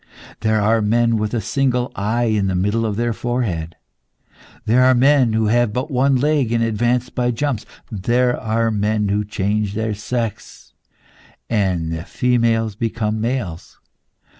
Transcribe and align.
There 0.39 0.59
are 0.59 0.81
men 0.81 1.17
with 1.17 1.31
a 1.35 1.41
single 1.41 1.91
eye 1.95 2.23
in 2.33 2.47
the 2.47 2.55
middle 2.55 2.87
of 2.87 2.95
their 2.95 3.13
forehead. 3.13 3.75
There 4.65 4.83
are 4.83 4.95
men 4.95 5.33
who 5.33 5.45
have 5.45 5.73
but 5.73 5.91
one 5.91 6.15
leg, 6.15 6.51
and 6.51 6.63
advance 6.63 7.11
by 7.11 7.29
jumps. 7.29 7.67
There 7.91 8.35
are 8.35 8.71
men 8.71 9.09
who 9.09 9.23
change 9.23 9.75
their 9.75 9.93
sex, 9.93 10.73
and 11.51 11.91
the 11.91 12.03
females 12.03 12.73
become 12.75 13.21
males. 13.21 13.77